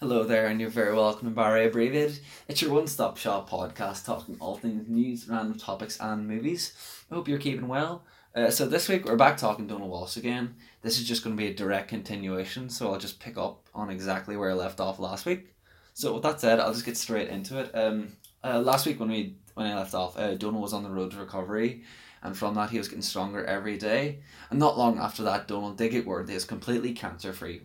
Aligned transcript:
Hello 0.00 0.22
there, 0.22 0.46
and 0.46 0.60
you're 0.60 0.70
very 0.70 0.94
welcome 0.94 1.28
to 1.28 1.34
Barry 1.34 1.66
Abbreviated. 1.66 2.20
It's 2.46 2.62
your 2.62 2.72
one 2.72 2.86
stop 2.86 3.16
shop 3.18 3.50
podcast 3.50 4.06
talking 4.06 4.36
all 4.38 4.54
things 4.54 4.88
news, 4.88 5.28
random 5.28 5.58
topics, 5.58 5.98
and 5.98 6.28
movies. 6.28 6.72
I 7.10 7.16
hope 7.16 7.26
you're 7.26 7.36
keeping 7.36 7.66
well. 7.66 8.04
Uh, 8.32 8.48
so, 8.48 8.68
this 8.68 8.88
week 8.88 9.04
we're 9.04 9.16
back 9.16 9.36
talking 9.36 9.66
Donald 9.66 9.90
Walsh 9.90 10.16
again. 10.16 10.54
This 10.82 11.00
is 11.00 11.08
just 11.08 11.24
going 11.24 11.36
to 11.36 11.42
be 11.42 11.48
a 11.48 11.52
direct 11.52 11.88
continuation, 11.88 12.70
so 12.70 12.92
I'll 12.92 13.00
just 13.00 13.18
pick 13.18 13.36
up 13.36 13.66
on 13.74 13.90
exactly 13.90 14.36
where 14.36 14.52
I 14.52 14.54
left 14.54 14.78
off 14.78 15.00
last 15.00 15.26
week. 15.26 15.52
So, 15.94 16.14
with 16.14 16.22
that 16.22 16.40
said, 16.40 16.60
I'll 16.60 16.72
just 16.72 16.86
get 16.86 16.96
straight 16.96 17.28
into 17.28 17.58
it. 17.58 17.72
Um, 17.74 18.12
uh, 18.44 18.60
last 18.60 18.86
week 18.86 19.00
when 19.00 19.10
we 19.10 19.34
when 19.54 19.66
I 19.66 19.74
left 19.74 19.94
off, 19.94 20.16
uh, 20.16 20.36
Donald 20.36 20.62
was 20.62 20.74
on 20.74 20.84
the 20.84 20.90
road 20.90 21.10
to 21.10 21.16
recovery, 21.16 21.82
and 22.22 22.38
from 22.38 22.54
that 22.54 22.70
he 22.70 22.78
was 22.78 22.86
getting 22.86 23.02
stronger 23.02 23.44
every 23.44 23.76
day. 23.76 24.20
And 24.50 24.60
not 24.60 24.78
long 24.78 24.96
after 25.00 25.24
that, 25.24 25.48
Donald 25.48 25.76
did 25.76 25.90
get 25.90 26.06
word 26.06 26.28
that 26.28 26.32
he 26.32 26.36
was 26.36 26.44
completely 26.44 26.92
cancer 26.92 27.32
free. 27.32 27.62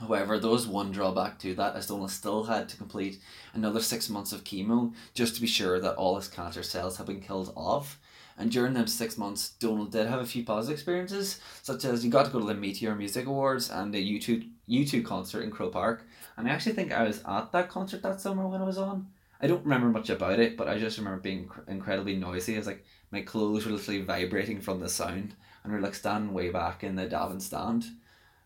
However, 0.00 0.38
there 0.38 0.50
was 0.50 0.66
one 0.66 0.92
drawback 0.92 1.38
to 1.40 1.54
that, 1.56 1.76
as 1.76 1.86
Donald 1.86 2.10
still 2.10 2.44
had 2.44 2.70
to 2.70 2.76
complete 2.76 3.20
another 3.52 3.80
six 3.80 4.08
months 4.08 4.32
of 4.32 4.44
chemo 4.44 4.94
just 5.12 5.34
to 5.34 5.42
be 5.42 5.46
sure 5.46 5.78
that 5.78 5.96
all 5.96 6.16
his 6.16 6.28
cancer 6.28 6.62
cells 6.62 6.96
had 6.96 7.06
been 7.06 7.20
killed 7.20 7.52
off. 7.54 8.00
And 8.38 8.50
during 8.50 8.72
them 8.72 8.86
six 8.86 9.18
months, 9.18 9.50
Donald 9.50 9.92
did 9.92 10.06
have 10.06 10.20
a 10.20 10.26
few 10.26 10.42
positive 10.42 10.78
experiences, 10.78 11.38
such 11.60 11.84
as 11.84 12.02
he 12.02 12.08
got 12.08 12.24
to 12.24 12.32
go 12.32 12.40
to 12.40 12.46
the 12.46 12.54
Meteor 12.54 12.94
Music 12.94 13.26
Awards 13.26 13.68
and 13.68 13.92
the 13.92 14.18
U2, 14.18 14.48
U2 14.70 15.04
concert 15.04 15.42
in 15.42 15.50
Croke 15.50 15.72
Park. 15.74 16.06
And 16.38 16.48
I 16.48 16.52
actually 16.52 16.72
think 16.72 16.92
I 16.92 17.02
was 17.02 17.22
at 17.28 17.52
that 17.52 17.68
concert 17.68 18.02
that 18.02 18.22
summer 18.22 18.48
when 18.48 18.62
I 18.62 18.64
was 18.64 18.78
on. 18.78 19.08
I 19.42 19.46
don't 19.46 19.64
remember 19.64 19.88
much 19.88 20.08
about 20.08 20.40
it, 20.40 20.56
but 20.56 20.68
I 20.68 20.78
just 20.78 20.96
remember 20.96 21.20
being 21.20 21.48
inc- 21.48 21.68
incredibly 21.68 22.16
noisy. 22.16 22.56
Was 22.56 22.66
like 22.66 22.84
my 23.10 23.20
clothes 23.20 23.66
were 23.66 23.72
literally 23.72 24.00
vibrating 24.00 24.62
from 24.62 24.80
the 24.80 24.88
sound, 24.88 25.34
and 25.62 25.72
we 25.72 25.78
are 25.78 25.82
like 25.82 25.94
standing 25.94 26.32
way 26.32 26.48
back 26.48 26.82
in 26.82 26.96
the 26.96 27.06
Davin 27.06 27.42
stand. 27.42 27.84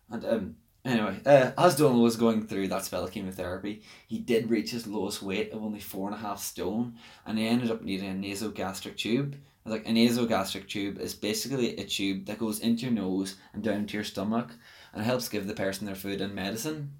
And 0.09 0.25
um, 0.25 0.55
Anyway, 0.85 1.19
uh, 1.25 1.51
as 1.57 1.75
Donald 1.75 2.03
was 2.03 2.15
going 2.15 2.45
through 2.45 2.67
that 2.67 2.85
spell 2.85 3.03
of 3.03 3.11
chemotherapy, 3.11 3.81
he 4.07 4.19
did 4.19 4.51
reach 4.51 4.69
his 4.69 4.85
lowest 4.85 5.23
weight 5.23 5.51
of 5.51 5.63
only 5.63 5.79
four 5.79 6.07
and 6.07 6.15
a 6.15 6.19
half 6.19 6.39
stone, 6.39 6.93
and 7.25 7.39
he 7.39 7.47
ended 7.47 7.71
up 7.71 7.81
needing 7.81 8.07
a 8.07 8.13
nasogastric 8.13 8.95
tube. 8.95 9.35
Like 9.65 9.87
a 9.89 9.91
nasogastric 9.91 10.67
tube 10.67 10.99
is 10.99 11.15
basically 11.15 11.75
a 11.77 11.85
tube 11.85 12.27
that 12.27 12.37
goes 12.37 12.59
into 12.59 12.83
your 12.83 12.91
nose 12.91 13.35
and 13.51 13.63
down 13.63 13.77
into 13.77 13.95
your 13.95 14.03
stomach, 14.03 14.51
and 14.93 15.03
helps 15.03 15.27
give 15.27 15.47
the 15.47 15.55
person 15.55 15.87
their 15.87 15.95
food 15.95 16.21
and 16.21 16.35
medicine. 16.35 16.91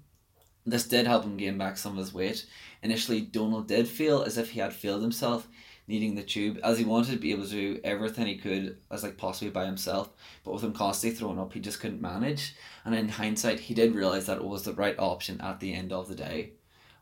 This 0.68 0.88
did 0.88 1.06
help 1.06 1.22
him 1.22 1.36
gain 1.36 1.56
back 1.56 1.76
some 1.76 1.92
of 1.92 1.98
his 1.98 2.12
weight. 2.12 2.44
Initially, 2.82 3.20
Donald 3.20 3.68
did 3.68 3.86
feel 3.86 4.24
as 4.24 4.36
if 4.36 4.50
he 4.50 4.58
had 4.58 4.72
failed 4.72 5.02
himself 5.02 5.46
needing 5.88 6.14
the 6.14 6.22
tube 6.22 6.58
as 6.62 6.78
he 6.78 6.84
wanted 6.84 7.12
to 7.12 7.18
be 7.18 7.32
able 7.32 7.44
to 7.44 7.50
do 7.50 7.80
everything 7.84 8.26
he 8.26 8.36
could 8.36 8.76
as 8.90 9.02
like 9.02 9.16
possibly 9.16 9.50
by 9.50 9.64
himself 9.64 10.10
but 10.44 10.52
with 10.52 10.64
him 10.64 10.72
constantly 10.72 11.16
throwing 11.16 11.38
up 11.38 11.52
he 11.52 11.60
just 11.60 11.80
couldn't 11.80 12.00
manage. 12.00 12.54
And 12.84 12.94
in 12.94 13.08
hindsight 13.08 13.60
he 13.60 13.74
did 13.74 13.94
realize 13.94 14.26
that 14.26 14.38
it 14.38 14.44
was 14.44 14.64
the 14.64 14.72
right 14.72 14.98
option 14.98 15.40
at 15.40 15.60
the 15.60 15.74
end 15.74 15.92
of 15.92 16.08
the 16.08 16.14
day. 16.14 16.52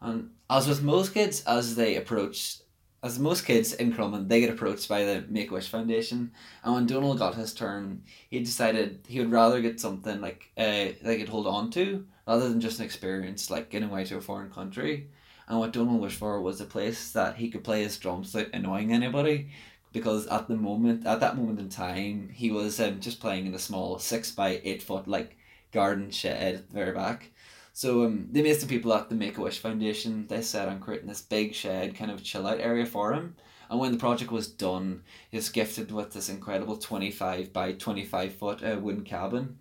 And 0.01 0.31
as 0.51 0.69
with 0.69 0.83
most 0.83 1.15
kids 1.15 1.43
as 1.47 1.77
they 1.77 1.97
approach 1.97 2.59
as 3.05 3.19
most 3.19 3.45
kids 3.45 3.75
in 3.75 3.93
Crumlin, 3.93 4.29
they 4.29 4.41
get 4.41 4.49
approached 4.49 4.89
by 4.89 5.05
the 5.05 5.27
Make 5.29 5.51
Wish 5.51 5.69
Foundation, 5.69 6.33
and 6.65 6.75
when 6.75 6.87
Donald 6.87 7.19
got 7.19 7.35
his 7.35 7.53
turn, 7.53 8.03
he 8.31 8.41
decided 8.41 9.05
he 9.07 9.21
would 9.21 9.31
rather 9.31 9.61
get 9.61 9.79
something 9.79 10.23
like 10.23 10.51
uh, 10.57 10.89
they 11.03 11.19
could 11.19 11.29
hold 11.29 11.47
on 11.47 11.71
to 11.73 12.07
rather 12.27 12.49
than 12.49 12.63
just 12.63 12.79
an 12.79 12.87
experience 12.87 13.51
like 13.51 13.69
getting 13.69 13.91
away 13.91 14.05
to 14.07 14.17
a 14.17 14.23
foreign 14.23 14.51
country. 14.51 15.11
And 15.49 15.59
what 15.59 15.73
Donald 15.73 16.01
wished 16.01 16.19
for 16.19 16.41
was 16.41 16.61
a 16.61 16.65
place 16.65 17.13
that 17.13 17.37
he 17.37 17.51
could 17.51 17.65
play 17.65 17.83
his 17.83 17.99
drums 17.99 18.33
without 18.33 18.55
annoying 18.55 18.93
anybody. 18.93 19.51
Because 19.93 20.27
at 20.27 20.49
the 20.49 20.57
moment, 20.57 21.07
at 21.07 21.21
that 21.21 21.37
moment 21.37 21.61
in 21.61 21.69
time, 21.69 22.29
he 22.33 22.51
was 22.51 22.81
um, 22.81 22.99
just 22.99 23.21
playing 23.21 23.47
in 23.47 23.55
a 23.55 23.59
small 23.59 23.99
six 23.99 24.33
by 24.33 24.61
eight 24.65 24.83
foot 24.83 25.07
like 25.07 25.37
garden 25.71 26.11
shed 26.11 26.55
at 26.57 26.69
the 26.69 26.75
very 26.75 26.93
back. 26.93 27.31
So 27.73 28.05
um, 28.05 28.29
they 28.31 28.43
made 28.43 28.57
some 28.57 28.69
people 28.69 28.93
at 28.95 29.09
the 29.09 29.15
Make 29.15 29.39
a 29.39 29.41
Wish 29.41 29.59
Foundation. 29.59 30.27
They 30.27 30.43
set 30.43 30.69
on 30.69 30.81
creating 30.81 31.09
this 31.09 31.21
big 31.21 31.55
shed 31.55 31.97
kind 31.97 32.11
of 32.11 32.25
chill 32.25 32.47
out 32.47 32.59
area 32.59 32.87
for 32.87 33.13
him. 33.13 33.37
And 33.71 33.79
when 33.81 33.93
the 33.93 33.99
project 33.99 34.31
was 34.31 34.49
done, 34.49 35.03
he 35.31 35.37
was 35.37 35.49
gifted 35.49 35.91
with 35.91 36.13
this 36.13 36.29
incredible 36.29 36.77
twenty 36.77 37.11
five 37.11 37.53
by 37.53 37.73
twenty 37.73 38.05
five 38.05 38.35
foot 38.35 38.63
uh, 38.63 38.79
wooden 38.81 39.05
cabin 39.05 39.59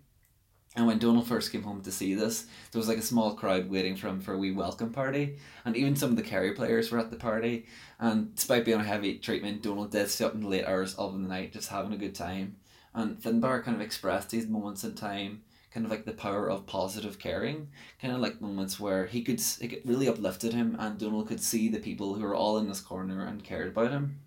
and 0.76 0.86
when 0.88 0.98
Donald 0.98 1.28
first 1.28 1.52
came 1.52 1.62
home 1.62 1.82
to 1.82 1.92
see 1.92 2.14
this, 2.14 2.46
there 2.72 2.80
was 2.80 2.88
like 2.88 2.98
a 2.98 3.02
small 3.02 3.34
crowd 3.34 3.70
waiting 3.70 3.94
for 3.94 4.08
him 4.08 4.20
for 4.20 4.34
a 4.34 4.38
wee 4.38 4.50
welcome 4.50 4.92
party. 4.92 5.36
And 5.64 5.76
even 5.76 5.94
some 5.94 6.10
of 6.10 6.16
the 6.16 6.22
Kerry 6.22 6.52
players 6.52 6.90
were 6.90 6.98
at 6.98 7.10
the 7.10 7.16
party. 7.16 7.66
And 8.00 8.34
despite 8.34 8.64
being 8.64 8.78
on 8.78 8.84
heavy 8.84 9.18
treatment, 9.18 9.62
Donald 9.62 9.92
did 9.92 10.10
stay 10.10 10.24
up 10.24 10.34
in 10.34 10.40
the 10.40 10.48
late 10.48 10.64
hours 10.64 10.94
of 10.96 11.12
the 11.12 11.20
night 11.20 11.52
just 11.52 11.68
having 11.68 11.92
a 11.92 11.96
good 11.96 12.14
time. 12.14 12.56
And 12.92 13.20
Finbar 13.20 13.62
kind 13.62 13.76
of 13.76 13.80
expressed 13.80 14.30
these 14.30 14.48
moments 14.48 14.82
in 14.82 14.94
time, 14.94 15.42
kind 15.72 15.86
of 15.86 15.92
like 15.92 16.06
the 16.06 16.12
power 16.12 16.50
of 16.50 16.66
positive 16.66 17.20
caring, 17.20 17.68
kind 18.00 18.12
of 18.12 18.20
like 18.20 18.40
moments 18.40 18.80
where 18.80 19.06
he 19.06 19.22
could, 19.22 19.40
it 19.60 19.86
really 19.86 20.08
uplifted 20.08 20.54
him 20.54 20.76
and 20.80 20.98
Donald 20.98 21.28
could 21.28 21.40
see 21.40 21.68
the 21.68 21.78
people 21.78 22.14
who 22.14 22.22
were 22.22 22.34
all 22.34 22.58
in 22.58 22.68
this 22.68 22.80
corner 22.80 23.24
and 23.24 23.44
cared 23.44 23.68
about 23.68 23.92
him. 23.92 24.18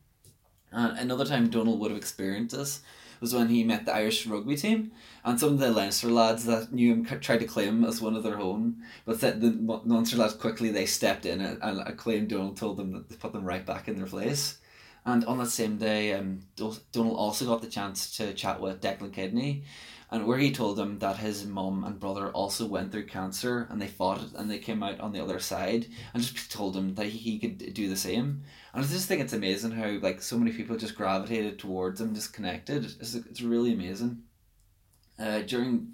And 0.72 0.98
another 0.98 1.26
time 1.26 1.50
Donald 1.50 1.80
would 1.80 1.92
have 1.92 1.98
experienced 1.98 2.56
this 2.56 2.82
was 3.20 3.34
when 3.34 3.50
he 3.50 3.64
met 3.64 3.86
the 3.86 3.96
Irish 3.96 4.26
rugby 4.28 4.56
team, 4.56 4.92
and 5.24 5.40
some 5.40 5.54
of 5.54 5.60
the 5.60 5.72
Leinster 5.72 6.10
lads 6.10 6.46
that 6.46 6.72
knew 6.72 6.94
him 6.94 7.06
tried 7.06 7.40
to 7.40 7.46
claim 7.46 7.70
him 7.70 7.86
as 7.86 8.02
one 8.02 8.16
of 8.16 8.24
their 8.24 8.40
own, 8.40 8.84
but 9.06 9.22
that 9.22 9.42
the 9.42 9.52
Munster 9.52 10.18
lads 10.18 10.34
quickly 10.34 10.70
they 10.70 10.86
stepped 10.86 11.26
in 11.26 11.42
and, 11.42 11.98
claimed 11.98 12.30
Donald 12.30 12.58
told 12.58 12.78
them 12.78 12.92
that 12.92 13.10
to 13.10 13.18
put 13.18 13.34
them 13.34 13.46
right 13.46 13.66
back 13.66 13.88
in 13.88 13.98
their 13.98 14.06
place. 14.06 14.58
And 15.06 15.24
on 15.24 15.38
that 15.38 15.48
same 15.48 15.78
day, 15.78 16.14
um, 16.14 16.42
Donald 16.58 17.18
also 17.18 17.46
got 17.46 17.62
the 17.62 17.70
chance 17.70 18.18
to 18.18 18.34
chat 18.34 18.60
with 18.60 18.82
Declan 18.82 19.14
Kidney, 19.14 19.64
and 20.10 20.26
where 20.26 20.38
he 20.38 20.52
told 20.52 20.78
them 20.78 21.00
that 21.00 21.18
his 21.18 21.46
mum 21.46 21.84
and 21.84 22.00
brother 22.00 22.30
also 22.30 22.66
went 22.66 22.92
through 22.92 23.06
cancer 23.06 23.68
and 23.70 23.82
they 23.82 23.88
fought 23.88 24.22
it 24.22 24.34
and 24.36 24.50
they 24.50 24.58
came 24.58 24.82
out 24.82 25.00
on 25.00 25.12
the 25.12 25.22
other 25.22 25.40
side, 25.40 25.88
and 26.14 26.24
just 26.24 26.52
told 26.52 26.76
him 26.76 26.96
that 26.96 27.08
he 27.08 27.40
could 27.40 27.74
do 27.74 27.90
the 27.90 27.98
same. 27.98 28.44
And 28.74 28.86
I 28.86 28.88
just 28.88 29.08
think 29.08 29.22
it's 29.22 29.34
amazing 29.34 29.72
how 29.72 29.90
like 30.00 30.22
so 30.22 30.38
many 30.38 30.52
people 30.52 30.78
just 30.78 30.96
gravitated 30.96 31.60
towards 31.60 32.00
him, 32.00 32.16
just 32.16 32.34
connected. 32.34 32.86
It's, 32.86 33.16
it's 33.16 33.42
really 33.42 33.74
amazing. 33.74 34.24
Uh, 35.20 35.42
during 35.42 35.94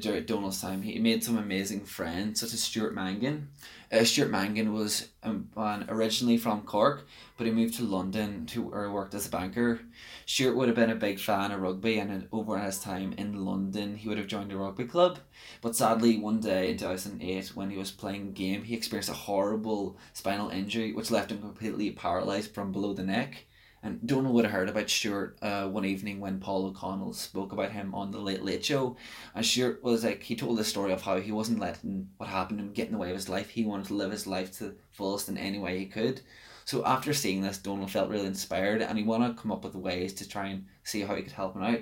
during 0.00 0.24
Donald's 0.24 0.60
time, 0.60 0.82
he 0.82 0.98
made 0.98 1.22
some 1.22 1.36
amazing 1.36 1.84
friends, 1.84 2.40
such 2.40 2.52
as 2.52 2.62
Stuart 2.62 2.94
Mangan. 2.94 3.48
Uh, 3.92 4.04
Stuart 4.04 4.30
Mangan 4.30 4.72
was 4.72 5.08
um, 5.22 5.48
originally 5.88 6.38
from 6.38 6.62
Cork, 6.62 7.06
but 7.36 7.46
he 7.46 7.52
moved 7.52 7.74
to 7.74 7.82
London 7.82 8.46
to 8.46 8.62
where 8.62 8.84
he 8.84 8.90
worked 8.90 9.14
as 9.14 9.26
a 9.26 9.30
banker. 9.30 9.80
Stuart 10.24 10.56
would 10.56 10.68
have 10.68 10.76
been 10.76 10.90
a 10.90 10.94
big 10.94 11.20
fan 11.20 11.50
of 11.50 11.60
rugby, 11.60 11.98
and 11.98 12.26
over 12.32 12.58
his 12.58 12.78
time 12.78 13.12
in 13.18 13.44
London, 13.44 13.96
he 13.96 14.08
would 14.08 14.18
have 14.18 14.28
joined 14.28 14.52
a 14.52 14.56
rugby 14.56 14.84
club. 14.84 15.18
But 15.60 15.76
sadly, 15.76 16.16
one 16.16 16.40
day 16.40 16.70
in 16.70 16.78
2008, 16.78 17.48
when 17.54 17.70
he 17.70 17.76
was 17.76 17.90
playing 17.90 18.28
a 18.28 18.32
game, 18.32 18.62
he 18.62 18.74
experienced 18.74 19.10
a 19.10 19.14
horrible 19.14 19.98
spinal 20.14 20.48
injury, 20.48 20.92
which 20.92 21.10
left 21.10 21.30
him 21.30 21.40
completely 21.40 21.90
paralysed 21.90 22.54
from 22.54 22.72
below 22.72 22.94
the 22.94 23.02
neck. 23.02 23.44
And 23.84 24.06
Donald 24.06 24.34
would 24.34 24.44
have 24.44 24.52
heard 24.52 24.68
about 24.68 24.88
Stuart 24.88 25.38
uh, 25.42 25.66
one 25.66 25.84
evening 25.84 26.20
when 26.20 26.38
Paul 26.38 26.66
O'Connell 26.66 27.14
spoke 27.14 27.52
about 27.52 27.72
him 27.72 27.94
on 27.94 28.12
the 28.12 28.18
Late 28.18 28.42
Late 28.42 28.64
Show. 28.64 28.96
And 29.34 29.44
Stuart 29.44 29.82
was 29.82 30.04
like, 30.04 30.22
he 30.22 30.36
told 30.36 30.58
the 30.58 30.64
story 30.64 30.92
of 30.92 31.02
how 31.02 31.18
he 31.18 31.32
wasn't 31.32 31.58
letting 31.58 32.08
what 32.16 32.28
happened 32.28 32.60
to 32.60 32.64
him 32.64 32.72
get 32.72 32.86
in 32.86 32.92
the 32.92 32.98
way 32.98 33.10
of 33.10 33.16
his 33.16 33.28
life. 33.28 33.50
He 33.50 33.64
wanted 33.64 33.86
to 33.86 33.94
live 33.94 34.12
his 34.12 34.26
life 34.26 34.52
to 34.58 34.64
the 34.64 34.76
fullest 34.92 35.28
in 35.28 35.36
any 35.36 35.58
way 35.58 35.78
he 35.78 35.86
could. 35.86 36.20
So 36.64 36.84
after 36.86 37.12
seeing 37.12 37.42
this, 37.42 37.58
Donald 37.58 37.90
felt 37.90 38.08
really 38.08 38.26
inspired 38.26 38.82
and 38.82 38.96
he 38.96 39.04
wanted 39.04 39.36
to 39.36 39.42
come 39.42 39.50
up 39.50 39.64
with 39.64 39.74
ways 39.74 40.12
to 40.14 40.28
try 40.28 40.46
and 40.46 40.66
see 40.84 41.00
how 41.00 41.16
he 41.16 41.22
could 41.22 41.32
help 41.32 41.56
him 41.56 41.64
out. 41.64 41.80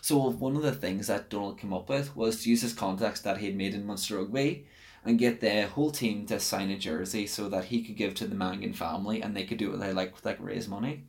So 0.00 0.30
one 0.30 0.56
of 0.56 0.62
the 0.62 0.72
things 0.72 1.08
that 1.08 1.28
Donald 1.28 1.58
came 1.58 1.74
up 1.74 1.88
with 1.90 2.16
was 2.16 2.42
to 2.42 2.50
use 2.50 2.62
his 2.62 2.72
contacts 2.72 3.20
that 3.20 3.38
he 3.38 3.46
had 3.46 3.56
made 3.56 3.74
in 3.74 3.86
Munster 3.86 4.16
Rugby 4.16 4.66
and 5.04 5.18
get 5.18 5.40
the 5.40 5.66
whole 5.66 5.90
team 5.90 6.26
to 6.26 6.40
sign 6.40 6.70
a 6.70 6.78
jersey 6.78 7.26
so 7.26 7.48
that 7.50 7.66
he 7.66 7.82
could 7.82 7.96
give 7.96 8.14
to 8.14 8.26
the 8.26 8.34
Mangan 8.34 8.72
family 8.72 9.20
and 9.20 9.36
they 9.36 9.44
could 9.44 9.58
do 9.58 9.70
what 9.70 9.80
they 9.80 9.92
like, 9.92 10.24
like 10.24 10.38
raise 10.40 10.66
money. 10.68 11.04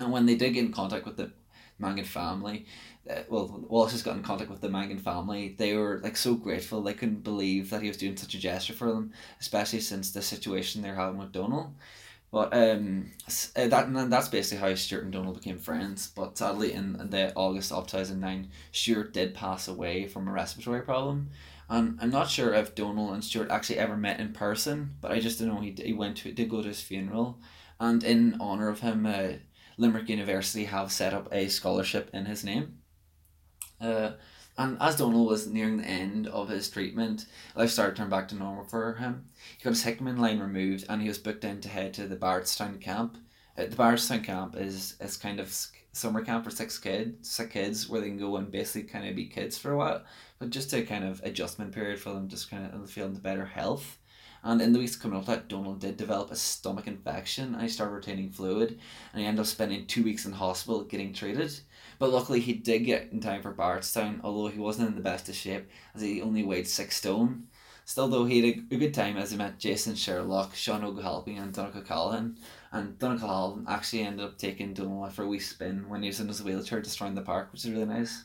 And 0.00 0.12
when 0.12 0.26
they 0.26 0.36
did 0.36 0.54
get 0.54 0.64
in 0.64 0.72
contact 0.72 1.06
with 1.06 1.16
the 1.16 1.32
Mangan 1.78 2.04
family, 2.04 2.66
uh, 3.10 3.22
well, 3.28 3.64
Wallace 3.68 3.92
has 3.92 4.02
got 4.02 4.16
in 4.16 4.22
contact 4.22 4.50
with 4.50 4.60
the 4.60 4.68
Mangan 4.68 4.98
family. 4.98 5.54
They 5.58 5.76
were 5.76 6.00
like 6.02 6.16
so 6.16 6.34
grateful. 6.34 6.82
They 6.82 6.94
couldn't 6.94 7.24
believe 7.24 7.70
that 7.70 7.82
he 7.82 7.88
was 7.88 7.96
doing 7.96 8.16
such 8.16 8.34
a 8.34 8.38
gesture 8.38 8.72
for 8.72 8.88
them, 8.88 9.12
especially 9.40 9.80
since 9.80 10.10
the 10.10 10.22
situation 10.22 10.82
they're 10.82 10.94
having 10.94 11.18
with 11.18 11.32
Donald. 11.32 11.74
But 12.30 12.52
um, 12.52 13.12
uh, 13.54 13.68
that 13.68 13.86
and 13.86 14.12
that's 14.12 14.26
basically 14.26 14.58
how 14.68 14.74
Stuart 14.74 15.04
and 15.04 15.12
Donald 15.12 15.36
became 15.36 15.58
friends. 15.58 16.08
But 16.08 16.36
sadly, 16.36 16.72
in 16.72 16.94
the 17.10 17.32
August 17.36 17.70
of 17.70 17.86
two 17.86 17.96
thousand 17.96 18.18
nine, 18.18 18.48
Stuart 18.72 19.12
did 19.12 19.34
pass 19.34 19.68
away 19.68 20.08
from 20.08 20.26
a 20.26 20.32
respiratory 20.32 20.82
problem, 20.82 21.30
and 21.68 21.96
I'm 22.00 22.10
not 22.10 22.28
sure 22.28 22.52
if 22.52 22.74
Donald 22.74 23.14
and 23.14 23.22
Stuart 23.22 23.52
actually 23.52 23.78
ever 23.78 23.96
met 23.96 24.18
in 24.18 24.32
person. 24.32 24.96
But 25.00 25.12
I 25.12 25.20
just 25.20 25.40
know 25.40 25.60
he 25.60 25.76
he 25.78 25.92
went 25.92 26.16
to 26.18 26.32
did 26.32 26.48
go 26.48 26.60
to 26.60 26.66
his 26.66 26.80
funeral, 26.80 27.38
and 27.78 28.02
in 28.02 28.36
honor 28.40 28.68
of 28.68 28.80
him, 28.80 29.06
uh, 29.06 29.34
Limerick 29.76 30.08
University 30.08 30.64
have 30.64 30.92
set 30.92 31.14
up 31.14 31.28
a 31.32 31.48
scholarship 31.48 32.10
in 32.12 32.26
his 32.26 32.44
name. 32.44 32.78
Uh, 33.80 34.12
and 34.56 34.76
as 34.80 34.96
Donald 34.96 35.28
was 35.28 35.48
nearing 35.48 35.78
the 35.78 35.84
end 35.84 36.28
of 36.28 36.48
his 36.48 36.68
treatment, 36.70 37.26
life 37.56 37.70
started 37.70 37.96
to 37.96 38.02
turn 38.02 38.10
back 38.10 38.28
to 38.28 38.36
normal 38.36 38.64
for 38.64 38.94
him. 38.94 39.26
He 39.58 39.64
got 39.64 39.70
his 39.70 39.82
Hickman 39.82 40.18
line 40.18 40.38
removed 40.38 40.84
and 40.88 41.02
he 41.02 41.08
was 41.08 41.18
booked 41.18 41.44
in 41.44 41.60
to 41.62 41.68
head 41.68 41.92
to 41.94 42.06
the 42.06 42.16
Barretstown 42.16 42.80
camp. 42.80 43.18
Uh, 43.58 43.66
the 43.66 43.76
Barretstown 43.76 44.22
camp 44.22 44.56
is, 44.56 44.96
is 45.00 45.16
kind 45.16 45.40
of 45.40 45.52
summer 45.92 46.24
camp 46.24 46.44
for 46.44 46.50
six 46.50 46.78
kids, 46.78 47.28
six 47.28 47.52
kids 47.52 47.88
where 47.88 48.00
they 48.00 48.08
can 48.08 48.18
go 48.18 48.36
and 48.36 48.50
basically 48.50 48.88
kind 48.88 49.08
of 49.08 49.16
be 49.16 49.26
kids 49.26 49.58
for 49.58 49.72
a 49.72 49.76
while, 49.76 50.02
but 50.38 50.50
just 50.50 50.72
a 50.72 50.82
kind 50.82 51.04
of 51.04 51.20
adjustment 51.24 51.72
period 51.72 51.98
for 51.98 52.10
them, 52.10 52.28
just 52.28 52.50
kind 52.50 52.72
of 52.72 52.90
feeling 52.90 53.14
the 53.14 53.20
better 53.20 53.46
health. 53.46 53.98
And 54.44 54.60
in 54.60 54.74
the 54.74 54.78
weeks 54.78 54.94
coming 54.94 55.18
up, 55.18 55.24
that 55.24 55.48
Donald 55.48 55.80
did 55.80 55.96
develop 55.96 56.30
a 56.30 56.36
stomach 56.36 56.86
infection 56.86 57.54
and 57.54 57.62
he 57.62 57.68
started 57.68 57.94
retaining 57.94 58.30
fluid, 58.30 58.78
and 59.12 59.22
he 59.22 59.26
ended 59.26 59.40
up 59.40 59.46
spending 59.46 59.86
two 59.86 60.04
weeks 60.04 60.26
in 60.26 60.32
hospital 60.32 60.84
getting 60.84 61.14
treated. 61.14 61.58
But 61.98 62.10
luckily, 62.10 62.40
he 62.40 62.52
did 62.52 62.80
get 62.80 63.10
in 63.10 63.20
time 63.20 63.40
for 63.40 63.54
Barretstown, 63.54 64.20
although 64.22 64.48
he 64.48 64.58
wasn't 64.58 64.88
in 64.88 64.96
the 64.96 65.00
best 65.00 65.30
of 65.30 65.34
shape 65.34 65.70
as 65.94 66.02
he 66.02 66.20
only 66.20 66.42
weighed 66.42 66.68
six 66.68 66.96
stone. 66.96 67.48
Still, 67.86 68.08
though, 68.08 68.24
he 68.26 68.40
had 68.40 68.64
a, 68.70 68.76
good 68.76 68.94
time 68.94 69.16
as 69.16 69.30
he 69.30 69.36
met 69.36 69.58
Jason 69.58 69.94
Sherlock, 69.94 70.54
Sean 70.54 70.84
O'Halpin, 70.84 71.38
and 71.38 71.52
Donncha 71.52 71.76
O'Callaghan. 71.76 72.38
And 72.72 72.98
Donncha 72.98 73.24
O'Callaghan 73.24 73.66
actually 73.68 74.02
ended 74.02 74.26
up 74.26 74.38
taking 74.38 74.74
Donald 74.74 75.12
for 75.12 75.24
a 75.24 75.28
wee 75.28 75.38
spin 75.38 75.88
when 75.88 76.02
he 76.02 76.08
was 76.08 76.20
in 76.20 76.28
his 76.28 76.42
wheelchair 76.42 76.80
destroying 76.80 77.14
the 77.14 77.22
park, 77.22 77.52
which 77.52 77.64
is 77.64 77.70
really 77.70 77.84
nice. 77.84 78.24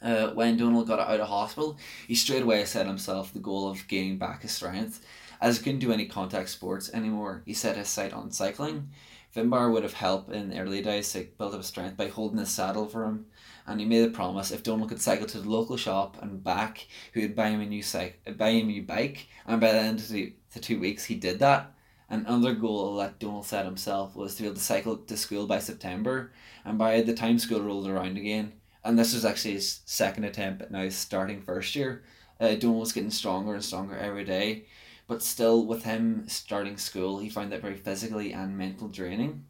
Uh, 0.00 0.28
when 0.28 0.56
Donald 0.56 0.86
got 0.86 1.00
out 1.00 1.20
of 1.20 1.28
hospital, 1.28 1.76
he 2.06 2.14
straight 2.14 2.42
away 2.42 2.64
set 2.64 2.86
himself 2.86 3.32
the 3.32 3.40
goal 3.40 3.68
of 3.68 3.88
gaining 3.88 4.18
back 4.18 4.42
his 4.42 4.52
strength. 4.52 5.04
As 5.40 5.58
he 5.58 5.64
couldn't 5.64 5.80
do 5.80 5.92
any 5.92 6.06
contact 6.06 6.48
sports 6.50 6.90
anymore, 6.92 7.42
he 7.46 7.54
set 7.54 7.76
his 7.76 7.88
sight 7.88 8.12
on 8.12 8.30
cycling. 8.30 8.90
Finbar 9.34 9.70
would 9.72 9.82
have 9.82 9.92
helped 9.94 10.32
in 10.32 10.48
the 10.48 10.58
early 10.58 10.82
days 10.82 11.12
to 11.12 11.28
build 11.36 11.52
up 11.52 11.58
his 11.58 11.66
strength 11.66 11.96
by 11.96 12.08
holding 12.08 12.38
his 12.38 12.48
saddle 12.48 12.86
for 12.86 13.04
him, 13.04 13.26
and 13.66 13.78
he 13.78 13.86
made 13.86 14.08
a 14.08 14.10
promise 14.10 14.50
if 14.50 14.62
Donald 14.62 14.88
could 14.88 15.00
cycle 15.00 15.26
to 15.26 15.40
the 15.40 15.50
local 15.50 15.76
shop 15.76 16.16
and 16.22 16.42
back, 16.42 16.86
he 17.12 17.20
would 17.20 17.36
buy 17.36 17.48
him 17.48 17.60
a 17.60 17.66
new 17.66 17.82
cyc- 17.82 18.36
buy 18.36 18.50
him 18.50 18.68
a 18.68 18.72
new 18.72 18.82
bike. 18.82 19.28
And 19.46 19.60
by 19.60 19.72
the 19.72 19.78
end 19.78 20.00
of 20.00 20.08
the, 20.08 20.34
the 20.54 20.60
two 20.60 20.80
weeks, 20.80 21.04
he 21.04 21.14
did 21.14 21.38
that. 21.40 21.72
And 22.10 22.26
another 22.26 22.54
goal 22.54 22.96
that 22.96 23.18
Donald 23.18 23.44
set 23.44 23.66
himself 23.66 24.16
was 24.16 24.34
to 24.36 24.42
be 24.42 24.48
able 24.48 24.56
to 24.56 24.62
cycle 24.62 24.96
to 24.96 25.16
school 25.16 25.46
by 25.46 25.58
September, 25.58 26.32
and 26.64 26.78
by 26.78 27.02
the 27.02 27.12
time 27.12 27.38
school 27.38 27.60
rolled 27.60 27.86
around 27.86 28.16
again, 28.16 28.54
and 28.88 28.98
this 28.98 29.12
was 29.12 29.26
actually 29.26 29.52
his 29.52 29.80
second 29.84 30.24
attempt 30.24 30.62
at 30.62 30.70
now 30.70 30.88
starting 30.88 31.42
first 31.42 31.76
year. 31.76 32.02
Uh, 32.40 32.54
Donald 32.54 32.80
was 32.80 32.92
getting 32.92 33.10
stronger 33.10 33.52
and 33.52 33.62
stronger 33.62 33.94
every 33.94 34.24
day, 34.24 34.64
but 35.06 35.22
still, 35.22 35.66
with 35.66 35.84
him 35.84 36.26
starting 36.26 36.78
school, 36.78 37.18
he 37.18 37.28
found 37.28 37.52
that 37.52 37.60
very 37.60 37.76
physically 37.76 38.32
and 38.32 38.56
mental 38.56 38.88
draining. 38.88 39.44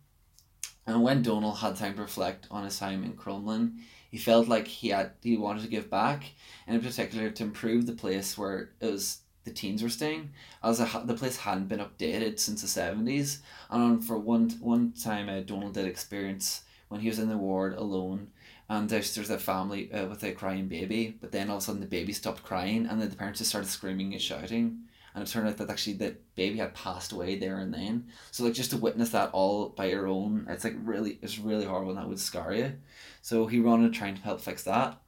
And 0.89 1.05
when 1.05 1.23
Donald 1.23 1.59
had 1.59 1.77
time 1.77 1.95
to 1.95 2.03
reflect 2.03 2.49
on 2.51 2.65
his 2.65 2.81
time 2.81 3.05
in 3.05 3.13
Crumlin, 3.13 3.77
he 4.11 4.19
felt 4.19 4.49
like 4.49 4.67
he 4.67 4.89
had 4.89 5.13
he 5.23 5.37
wanted 5.37 5.63
to 5.63 5.69
give 5.69 5.89
back, 5.89 6.25
and 6.67 6.75
in 6.75 6.83
particular 6.83 7.31
to 7.31 7.45
improve 7.45 7.87
the 7.87 7.93
place 7.93 8.37
where 8.37 8.71
it 8.81 8.91
was 8.91 9.21
the 9.45 9.53
teens 9.53 9.85
were 9.85 9.89
staying, 9.89 10.31
as 10.65 10.81
a, 10.81 11.03
the 11.05 11.15
place 11.15 11.37
hadn't 11.37 11.69
been 11.69 11.79
updated 11.79 12.41
since 12.41 12.63
the 12.63 12.67
seventies. 12.67 13.41
And 13.71 14.05
for 14.05 14.19
one 14.19 14.51
one 14.61 14.95
time, 15.01 15.29
uh, 15.29 15.43
Donald 15.43 15.75
did 15.75 15.87
experience 15.87 16.63
when 16.89 17.03
he 17.03 17.09
was 17.09 17.21
in 17.21 17.29
the 17.29 17.37
ward 17.37 17.75
alone 17.75 18.33
and 18.69 18.89
there's 18.89 19.15
there's 19.15 19.31
a 19.31 19.39
family 19.39 19.93
uh, 19.93 20.07
with 20.07 20.23
a 20.23 20.33
crying 20.33 20.69
baby, 20.69 21.17
but 21.21 21.33
then 21.33 21.49
all 21.49 21.57
of 21.57 21.63
a 21.63 21.65
sudden 21.65 21.81
the 21.81 21.87
baby 21.87 22.13
stopped 22.13 22.43
crying, 22.43 22.87
and 22.87 23.01
then 23.01 23.09
the 23.09 23.17
parents 23.17 23.39
just 23.39 23.51
started 23.51 23.69
screaming 23.69 24.13
and 24.13 24.23
shouting, 24.23 24.81
and 25.15 25.23
it 25.27 25.31
turned 25.31 25.49
out 25.49 25.57
that 25.57 25.71
actually 25.71 25.95
the 25.95 26.17
baby 26.35 26.59
had 26.59 26.75
passed 26.75 27.13
away 27.13 27.39
there 27.39 27.59
and 27.59 27.73
then. 27.73 28.07
So 28.31 28.45
like 28.45 28.55
just 28.55 28.71
to 28.73 28.77
witness 28.77 29.11
that 29.11 29.31
all 29.33 29.71
by 29.71 29.87
your 29.87 30.07
own, 30.07 30.47
it's 30.49 30.65
like 30.65 30.77
really 30.83 31.19
it's 31.23 31.39
really 31.39 31.65
horrible, 31.65 31.91
and 31.91 31.99
that 31.99 32.09
would 32.09 32.21
scar 32.21 32.53
you. 32.53 32.75
So 33.23 33.47
he 33.47 33.61
wanted 33.61 33.93
to 33.93 33.99
try 33.99 34.09
and 34.09 34.19
help 34.19 34.41
fix 34.41 34.63
that. 34.65 35.01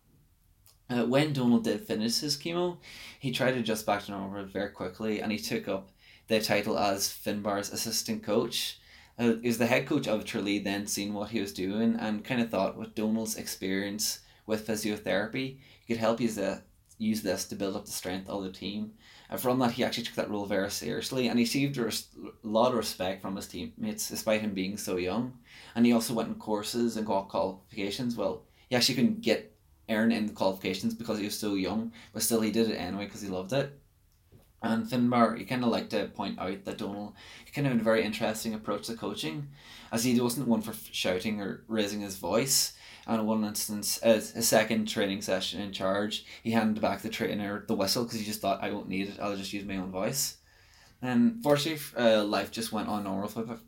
Uh, 0.89 1.05
when 1.05 1.33
Donald 1.33 1.63
did 1.63 1.83
finish 1.83 2.19
his 2.19 2.37
chemo, 2.37 2.79
he 3.21 3.31
tried 3.31 3.53
to 3.53 3.61
adjust 3.61 3.87
back 3.87 4.05
to 4.05 4.11
normal 4.11 4.45
very 4.47 4.71
quickly, 4.71 5.21
and 5.21 5.31
he 5.31 5.39
took 5.39 5.69
up 5.69 5.91
the 6.27 6.41
title 6.41 6.79
as 6.79 7.09
Finbar's 7.09 7.71
assistant 7.71 8.23
coach 8.23 8.80
uh, 9.21 9.35
is 9.43 9.59
the 9.59 9.67
head 9.67 9.87
coach 9.87 10.09
of 10.09 10.25
Tralee 10.25 10.59
then 10.59 10.87
seen 10.87 11.13
what 11.13 11.31
he 11.31 11.41
was 11.41 11.53
doing 11.53 11.95
and 11.97 12.25
kind 12.25 12.41
of 12.41 12.49
thought 12.49 12.79
with 12.79 12.95
Donald's 12.95 13.37
experience 13.37 14.21
with 14.47 14.67
physiotherapy, 14.67 15.59
he 15.85 15.87
could 15.87 15.99
help 15.99 16.21
use, 16.21 16.37
the, 16.37 16.63
use 16.99 17.21
this 17.21 17.45
to 17.47 17.55
build 17.55 17.77
up 17.77 17.85
the 17.85 17.93
strength 17.93 18.31
of 18.31 18.43
the 18.43 18.51
team. 18.51 18.93
And 19.29 19.39
from 19.39 19.59
that, 19.59 19.73
he 19.73 19.85
actually 19.85 20.05
took 20.05 20.17
that 20.17 20.31
role 20.31 20.47
very 20.47 20.71
seriously 20.71 21.29
and 21.29 21.39
he 21.39 21.45
received 21.45 21.77
a 21.77 21.85
res- 21.85 22.09
lot 22.43 22.71
of 22.71 22.79
respect 22.79 23.21
from 23.21 23.37
his 23.37 23.47
teammates 23.47 24.09
despite 24.09 24.41
him 24.41 24.55
being 24.55 24.77
so 24.77 24.97
young. 24.97 25.35
And 25.75 25.85
he 25.85 25.93
also 25.93 26.15
went 26.15 26.29
in 26.29 26.35
courses 26.37 26.97
and 26.97 27.07
got 27.07 27.29
qualifications. 27.29 28.17
Well, 28.17 28.45
he 28.69 28.77
actually 28.77 28.95
couldn't 28.95 29.21
get 29.21 29.55
earn 29.91 30.13
in 30.13 30.27
the 30.27 30.33
qualifications 30.33 30.95
because 30.95 31.19
he 31.19 31.25
was 31.25 31.39
so 31.39 31.55
young, 31.55 31.93
but 32.13 32.23
still 32.23 32.41
he 32.41 32.51
did 32.51 32.71
it 32.71 32.77
anyway 32.77 33.05
because 33.05 33.21
he 33.21 33.29
loved 33.29 33.53
it. 33.53 33.80
And 34.63 34.87
Finbar, 34.87 35.39
he 35.39 35.45
kind 35.45 35.65
of 35.65 35.71
like 35.71 35.89
to 35.91 36.07
point 36.09 36.39
out 36.39 36.65
that 36.65 36.79
Donald, 36.79 37.15
he 37.45 37.51
kind 37.51 37.67
of 37.67 37.73
had 37.73 37.81
a 37.81 37.85
very 37.85 38.03
interesting 38.03 38.53
approach 38.53 38.87
to 38.87 38.95
coaching, 38.95 39.49
as 39.91 40.05
he 40.05 40.21
wasn't 40.21 40.49
one 40.49 40.61
for 40.61 40.75
shouting 40.93 41.41
or 41.41 41.65
raising 41.67 42.01
his 42.01 42.17
voice. 42.17 42.75
And 43.07 43.21
in 43.21 43.27
one 43.27 43.45
instance, 43.45 43.99
as 43.99 44.37
a 44.37 44.43
second 44.43 44.87
training 44.87 45.23
session 45.23 45.61
in 45.61 45.73
charge, 45.73 46.27
he 46.43 46.51
handed 46.51 46.81
back 46.83 47.01
the 47.01 47.09
trainer 47.09 47.65
the 47.67 47.75
whistle 47.75 48.05
because 48.05 48.19
he 48.19 48.27
just 48.27 48.43
thought, 48.43 48.63
I 48.63 48.71
won't 48.71 48.89
need 48.89 49.09
it, 49.09 49.19
I'll 49.21 49.37
just 49.37 49.53
use 49.53 49.65
my 49.65 49.79
own 49.79 49.91
voice. 49.91 50.37
And 51.01 51.43
fortunately, 51.43 51.81
uh, 51.97 52.23
life 52.25 52.51
just 52.51 52.73
went 52.73 52.89
on 52.89 53.05
normal 53.05 53.29
for 53.29 53.59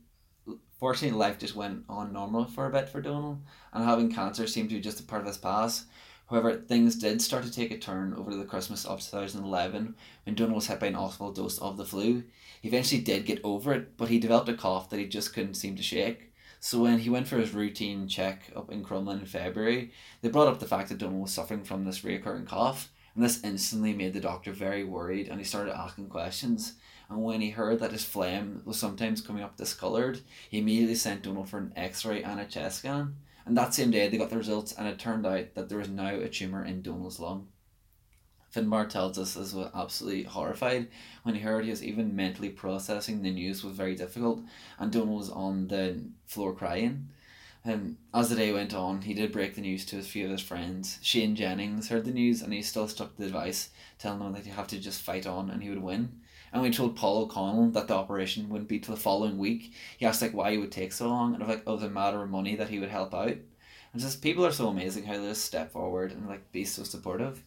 Fortunately, 0.79 1.17
life 1.17 1.39
just 1.39 1.55
went 1.55 1.85
on 1.89 2.13
normal 2.13 2.45
for 2.45 2.67
a 2.67 2.71
bit 2.71 2.89
for 2.89 3.01
Donald, 3.01 3.41
and 3.73 3.85
having 3.85 4.11
cancer 4.11 4.49
seemed 4.49 4.69
to 4.71 4.75
be 4.75 4.81
just 4.81 4.99
a 4.99 5.05
part 5.05 5.21
of 5.21 5.29
his 5.29 5.39
past. 5.39 5.87
However, 6.33 6.55
things 6.57 6.97
did 6.97 7.21
start 7.21 7.45
to 7.45 7.53
take 7.53 7.71
a 7.73 7.77
turn 7.77 8.15
over 8.15 8.35
the 8.35 8.47
Christmas 8.47 8.87
of 8.87 9.03
2011 9.03 9.95
when 10.25 10.35
Donald 10.35 10.55
was 10.55 10.67
hit 10.67 10.81
by 10.81 10.87
an 10.87 10.97
awful 10.97 11.31
dose 11.31 11.59
of 11.59 11.77
the 11.77 11.85
flu. 11.85 12.25
He 12.63 12.69
eventually 12.69 13.03
did 13.03 13.27
get 13.27 13.45
over 13.45 13.75
it, 13.75 13.99
but 13.99 14.09
he 14.09 14.19
developed 14.19 14.49
a 14.49 14.55
cough 14.55 14.89
that 14.89 14.99
he 14.99 15.05
just 15.05 15.35
couldn't 15.35 15.57
seem 15.57 15.77
to 15.77 15.83
shake. 15.83 16.33
So 16.59 16.81
when 16.81 17.01
he 17.01 17.11
went 17.11 17.29
for 17.29 17.37
his 17.37 17.53
routine 17.53 18.09
check 18.09 18.51
up 18.57 18.73
in 18.73 18.83
Crumlin 18.83 19.21
in 19.21 19.27
February, 19.27 19.93
they 20.23 20.31
brought 20.31 20.49
up 20.49 20.59
the 20.59 20.67
fact 20.67 20.89
that 20.89 20.97
Donald 20.97 21.21
was 21.21 21.33
suffering 21.33 21.65
from 21.65 21.85
this 21.85 22.03
recurring 22.03 22.47
cough, 22.47 22.91
and 23.15 23.23
this 23.23 23.45
instantly 23.45 23.93
made 23.93 24.15
the 24.15 24.21
doctor 24.21 24.53
very 24.53 24.85
worried 24.85 25.29
and 25.29 25.39
he 25.39 25.45
started 25.45 25.79
asking 25.79 26.09
questions. 26.09 26.77
And 27.11 27.23
when 27.23 27.43
he 27.43 27.51
heard 27.51 27.79
that 27.81 27.93
his 27.93 28.07
phlegm 28.07 28.63
was 28.65 28.79
sometimes 28.79 29.21
coming 29.21 29.43
up 29.43 29.59
discoloured, 29.59 30.23
he 30.49 30.61
immediately 30.61 30.95
sent 30.95 31.25
Donald 31.25 31.51
for 31.51 31.59
an 31.59 31.75
x 31.77 32.07
ray 32.07 32.23
and 32.23 32.41
a 32.41 32.47
chest 32.47 32.79
scan. 32.79 33.17
And 33.45 33.57
that 33.57 33.75
same 33.75 33.91
day, 33.91 34.09
they 34.09 34.19
got 34.19 34.31
the 34.31 34.37
results, 34.37 34.73
and 34.73 34.87
it 34.87 34.99
turned 34.99 35.27
out 35.27 35.55
that 35.55 35.69
there 35.69 35.79
was 35.79 35.89
now 35.89 36.15
a 36.15 36.29
tumour 36.29 36.65
in 36.65 36.83
Donald's 36.83 37.19
lung. 37.19 37.49
Finbar 38.55 38.89
tells 38.89 39.19
us 39.19 39.37
as 39.37 39.55
was 39.55 39.71
absolutely 39.75 40.25
horrified 40.25 40.89
when 41.23 41.35
he 41.35 41.41
heard 41.41 41.65
he 41.65 41.71
was 41.71 41.83
even 41.83 42.15
mentally 42.15 42.51
processing 42.51 43.23
the 43.23 43.31
news 43.31 43.65
was 43.65 43.75
very 43.75 43.95
difficult, 43.95 44.43
and 44.79 44.93
Donald 44.93 45.19
was 45.19 45.31
on 45.31 45.69
the 45.69 46.03
floor 46.27 46.55
crying. 46.55 47.09
And 47.65 47.97
as 48.13 48.29
the 48.29 48.37
day 48.37 48.53
went 48.53 48.75
on, 48.75 49.03
he 49.03 49.15
did 49.15 49.33
break 49.33 49.55
the 49.55 49.61
news 49.61 49.87
to 49.87 49.99
a 49.99 50.03
few 50.03 50.27
of 50.27 50.33
his 50.33 50.41
friends. 50.41 50.99
Shane 51.01 51.37
Jennings 51.37 51.89
heard 51.89 52.05
the 52.05 52.11
news, 52.11 52.43
and 52.43 52.53
he 52.53 52.61
still 52.61 52.89
stuck 52.89 53.15
to 53.15 53.21
the 53.23 53.27
advice, 53.27 53.71
telling 53.99 54.19
them 54.19 54.33
that 54.33 54.45
he'd 54.45 54.55
have 54.55 54.67
to 54.69 54.81
just 54.81 55.01
fight 55.01 55.27
on 55.27 55.49
and 55.49 55.63
he 55.63 55.71
would 55.71 55.83
win. 55.83 56.22
And 56.53 56.63
we 56.63 56.71
told 56.71 56.97
Paul 56.97 57.23
O'Connell 57.23 57.71
that 57.71 57.89
the 57.89 57.95
operation 57.95 58.49
wouldn't 58.49 58.69
be 58.69 58.79
till 58.79 58.95
the 58.95 59.01
following 59.01 59.39
week. 59.39 59.73
He 59.97 60.05
asked 60.05 60.21
like 60.21 60.35
why 60.35 60.51
it 60.51 60.59
would 60.59 60.73
take 60.73 60.93
so 60.93 61.09
long, 61.09 61.35
and 61.35 61.43
of 61.43 61.49
like, 61.49 61.63
oh, 61.67 61.77
the 61.77 61.89
matter 61.89 62.23
of 62.23 62.31
money 62.31 62.57
that 62.57 62.69
he 62.69 62.79
would 62.79 62.91
help 62.91 63.15
out. 63.15 63.37
And 63.93 64.01
just 64.01 64.23
people 64.23 64.45
are 64.45 64.53
so 64.53 64.69
amazing 64.69 65.05
how 65.05 65.19
they 65.19 65.29
just 65.29 65.45
step 65.45 65.73
forward 65.73 66.13
and 66.13 66.29
like 66.29 66.53
be 66.53 66.65
so 66.65 66.83
supportive. 66.83 67.43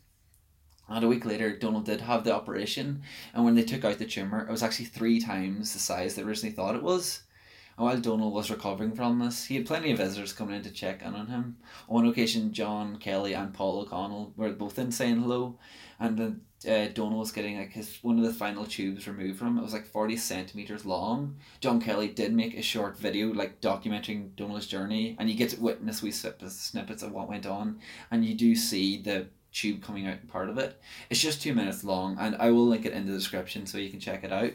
And 0.88 1.03
a 1.03 1.07
week 1.07 1.25
later, 1.25 1.57
Donald 1.57 1.85
did 1.85 2.01
have 2.01 2.24
the 2.24 2.33
operation, 2.33 3.01
and 3.33 3.43
when 3.43 3.55
they 3.55 3.63
took 3.63 3.83
out 3.83 3.97
the 3.97 4.05
tumor, 4.05 4.45
it 4.47 4.51
was 4.51 4.62
actually 4.62 4.85
three 4.85 5.19
times 5.19 5.74
the 5.74 5.79
size 5.79 6.13
they 6.15 6.21
originally 6.21 6.55
thought 6.55 6.75
it 6.75 6.83
was. 6.83 7.24
And 7.77 7.85
while 7.85 7.97
Donald 8.00 8.33
was 8.33 8.51
recovering 8.51 8.93
from 8.93 9.19
this, 9.19 9.45
he 9.45 9.55
had 9.55 9.65
plenty 9.65 9.91
of 9.91 9.97
visitors 9.97 10.31
coming 10.31 10.55
in 10.55 10.62
to 10.62 10.71
check 10.71 11.01
in 11.01 11.15
on 11.15 11.27
him. 11.27 11.57
On 11.89 11.95
one 11.95 12.07
occasion, 12.07 12.53
John 12.53 12.97
Kelly 12.97 13.33
and 13.33 13.53
Paul 13.53 13.81
O'Connell 13.81 14.33
were 14.38 14.51
both 14.51 14.77
in 14.77 14.91
saying 14.91 15.21
hello, 15.21 15.57
and 16.00 16.41
uh, 16.67 16.88
Donald 16.93 17.19
was 17.19 17.31
getting 17.31 17.57
like 17.57 17.71
his 17.71 18.00
one 18.01 18.17
of 18.17 18.25
the 18.25 18.33
final 18.33 18.65
tubes 18.65 19.07
removed 19.07 19.38
from 19.38 19.50
him. 19.50 19.57
It 19.59 19.63
was 19.63 19.74
like 19.74 19.85
forty 19.85 20.17
centimeters 20.17 20.85
long. 20.85 21.35
John 21.59 21.81
Kelly 21.81 22.07
did 22.07 22.33
make 22.33 22.57
a 22.57 22.62
short 22.62 22.97
video 22.97 23.33
like 23.33 23.62
documenting 23.62 24.35
Donald's 24.35 24.67
journey, 24.67 25.15
and 25.19 25.29
you 25.29 25.35
get 25.35 25.51
to 25.51 25.62
witness 25.62 26.01
wee 26.01 26.12
snippets 26.12 27.03
of 27.03 27.12
what 27.12 27.29
went 27.29 27.45
on, 27.45 27.79
and 28.09 28.25
you 28.25 28.33
do 28.35 28.55
see 28.55 29.01
the 29.01 29.27
tube 29.51 29.81
coming 29.81 30.07
out 30.07 30.27
part 30.27 30.50
of 30.50 30.57
it. 30.57 30.81
It's 31.09 31.21
just 31.21 31.41
two 31.41 31.53
minutes 31.53 31.83
long, 31.83 32.17
and 32.19 32.35
I 32.35 32.51
will 32.51 32.67
link 32.67 32.85
it 32.85 32.93
in 32.93 33.05
the 33.05 33.13
description 33.13 33.65
so 33.65 33.77
you 33.77 33.89
can 33.89 34.00
check 34.00 34.24
it 34.24 34.31
out. 34.31 34.53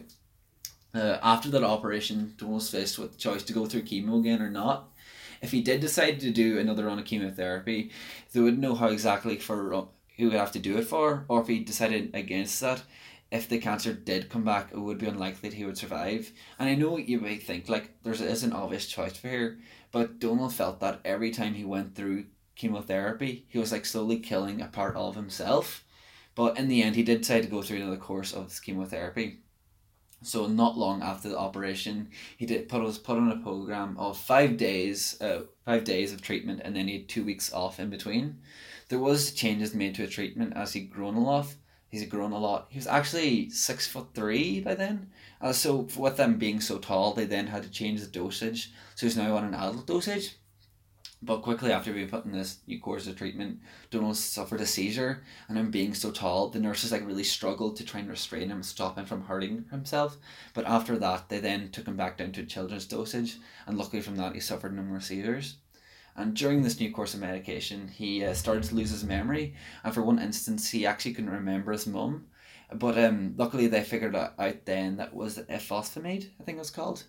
Uh, 0.92 1.18
after 1.22 1.48
that 1.50 1.62
operation, 1.62 2.34
Donald 2.36 2.56
was 2.56 2.70
faced 2.70 2.98
with 2.98 3.12
the 3.12 3.18
choice 3.18 3.44
to 3.44 3.52
go 3.52 3.66
through 3.66 3.82
chemo 3.82 4.18
again 4.18 4.42
or 4.42 4.50
not. 4.50 4.88
If 5.40 5.52
he 5.52 5.62
did 5.62 5.80
decide 5.80 6.20
to 6.20 6.30
do 6.30 6.58
another 6.58 6.84
round 6.84 7.00
of 7.00 7.06
chemotherapy, 7.06 7.92
they 8.32 8.40
wouldn't 8.40 8.60
know 8.60 8.74
how 8.74 8.88
exactly 8.88 9.38
for 9.38 9.86
who 10.20 10.30
would 10.30 10.38
have 10.38 10.52
to 10.52 10.58
do 10.58 10.78
it 10.78 10.84
for, 10.84 11.24
or 11.28 11.40
if 11.40 11.48
he 11.48 11.60
decided 11.60 12.14
against 12.14 12.60
that, 12.60 12.82
if 13.30 13.48
the 13.48 13.58
cancer 13.58 13.92
did 13.92 14.28
come 14.28 14.44
back, 14.44 14.70
it 14.72 14.78
would 14.78 14.98
be 14.98 15.06
unlikely 15.06 15.48
that 15.48 15.56
he 15.56 15.64
would 15.64 15.78
survive. 15.78 16.32
And 16.58 16.68
I 16.68 16.74
know 16.74 16.96
you 16.96 17.20
may 17.20 17.36
think 17.36 17.68
like 17.68 17.94
there's 18.02 18.20
is 18.20 18.42
an 18.42 18.52
obvious 18.52 18.86
choice 18.86 19.16
for 19.16 19.28
here, 19.28 19.58
but 19.92 20.18
Donald 20.18 20.52
felt 20.52 20.80
that 20.80 21.00
every 21.04 21.30
time 21.30 21.54
he 21.54 21.64
went 21.64 21.94
through 21.94 22.26
chemotherapy, 22.56 23.46
he 23.48 23.58
was 23.58 23.72
like 23.72 23.86
slowly 23.86 24.18
killing 24.18 24.60
a 24.60 24.66
part 24.66 24.96
of 24.96 25.14
himself. 25.16 25.84
But 26.34 26.58
in 26.58 26.68
the 26.68 26.82
end, 26.82 26.96
he 26.96 27.02
did 27.02 27.22
decide 27.22 27.42
to 27.42 27.48
go 27.48 27.62
through 27.62 27.78
another 27.78 27.96
course 27.96 28.32
of 28.32 28.60
chemotherapy. 28.62 29.40
So 30.22 30.46
not 30.46 30.76
long 30.76 31.02
after 31.02 31.30
the 31.30 31.38
operation, 31.38 32.10
he 32.36 32.44
did 32.44 32.68
put 32.68 32.82
was 32.82 32.98
put 32.98 33.16
on 33.16 33.30
a 33.32 33.38
program 33.38 33.96
of 33.98 34.18
five 34.18 34.56
days, 34.58 35.20
uh, 35.20 35.42
five 35.64 35.84
days 35.84 36.12
of 36.12 36.20
treatment, 36.20 36.60
and 36.62 36.76
then 36.76 36.88
he 36.88 36.98
had 36.98 37.08
two 37.08 37.24
weeks 37.24 37.52
off 37.52 37.80
in 37.80 37.88
between. 37.88 38.38
There 38.88 38.98
was 38.98 39.32
changes 39.32 39.74
made 39.74 39.94
to 39.94 40.04
a 40.04 40.08
treatment 40.08 40.52
as 40.56 40.74
he'd 40.74 40.90
grown 40.90 41.14
a 41.14 41.22
lot, 41.22 41.46
he's 41.88 42.04
grown 42.06 42.32
a 42.32 42.38
lot. 42.38 42.66
He 42.70 42.78
was 42.78 42.86
actually 42.86 43.50
six 43.50 43.86
foot 43.86 44.08
three 44.14 44.60
by 44.60 44.74
then. 44.74 45.10
Uh, 45.40 45.52
so 45.52 45.88
with 45.96 46.16
them 46.16 46.36
being 46.38 46.60
so 46.60 46.78
tall, 46.78 47.14
they 47.14 47.24
then 47.24 47.46
had 47.46 47.62
to 47.62 47.70
change 47.70 48.00
the 48.00 48.06
dosage. 48.06 48.72
So 48.96 49.06
he's 49.06 49.16
now 49.16 49.36
on 49.36 49.44
an 49.44 49.54
adult 49.54 49.86
dosage. 49.86 50.36
But 51.22 51.42
quickly 51.42 51.70
after 51.70 51.92
being 51.92 52.08
put 52.08 52.24
in 52.24 52.32
this 52.32 52.60
new 52.66 52.80
course 52.80 53.06
of 53.06 53.16
treatment, 53.16 53.60
Donald 53.90 54.16
suffered 54.16 54.62
a 54.62 54.66
seizure, 54.66 55.22
and 55.48 55.58
him 55.58 55.70
being 55.70 55.92
so 55.92 56.10
tall, 56.10 56.48
the 56.48 56.58
nurses 56.58 56.92
like 56.92 57.06
really 57.06 57.24
struggled 57.24 57.76
to 57.76 57.84
try 57.84 58.00
and 58.00 58.08
restrain 58.08 58.48
him, 58.48 58.62
stop 58.62 58.96
him 58.96 59.04
from 59.04 59.24
hurting 59.24 59.66
himself. 59.70 60.16
But 60.54 60.66
after 60.66 60.96
that, 60.98 61.28
they 61.28 61.38
then 61.38 61.70
took 61.70 61.86
him 61.86 61.96
back 61.96 62.16
down 62.16 62.32
to 62.32 62.46
children's 62.46 62.86
dosage, 62.86 63.36
and 63.66 63.76
luckily 63.76 64.00
from 64.00 64.16
that, 64.16 64.34
he 64.34 64.40
suffered 64.40 64.74
no 64.74 64.82
more 64.82 65.00
seizures. 65.00 65.56
And 66.16 66.34
during 66.34 66.62
this 66.62 66.80
new 66.80 66.90
course 66.90 67.12
of 67.12 67.20
medication, 67.20 67.88
he 67.88 68.24
uh, 68.24 68.32
started 68.32 68.64
to 68.64 68.74
lose 68.74 68.90
his 68.90 69.04
memory, 69.04 69.54
and 69.84 69.92
for 69.92 70.02
one 70.02 70.18
instance, 70.18 70.70
he 70.70 70.86
actually 70.86 71.12
couldn't 71.12 71.30
remember 71.30 71.72
his 71.72 71.86
mum. 71.86 72.28
But 72.72 72.96
um, 72.98 73.34
luckily, 73.36 73.66
they 73.66 73.82
figured 73.82 74.16
out 74.16 74.38
then 74.64 74.96
that 74.96 75.12
was 75.12 75.38
ifosfamide, 75.38 76.30
I 76.40 76.44
think 76.44 76.56
it 76.56 76.60
was 76.60 76.70
called. 76.70 77.04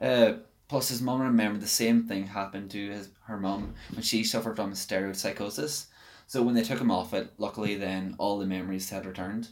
Uh, 0.00 0.34
Plus, 0.68 0.88
his 0.88 1.00
mum 1.00 1.20
remembered 1.20 1.62
the 1.62 1.68
same 1.68 2.04
thing 2.04 2.26
happened 2.26 2.70
to 2.72 2.90
his 2.90 3.10
her 3.24 3.38
mum 3.38 3.74
when 3.92 4.02
she 4.02 4.24
suffered 4.24 4.56
from 4.56 4.72
a 4.72 4.74
steroid 4.74 5.16
psychosis. 5.16 5.86
So 6.26 6.42
when 6.42 6.54
they 6.54 6.62
took 6.64 6.80
him 6.80 6.90
off 6.90 7.14
it, 7.14 7.32
luckily 7.38 7.76
then 7.76 8.16
all 8.18 8.38
the 8.38 8.46
memories 8.46 8.90
had 8.90 9.06
returned. 9.06 9.48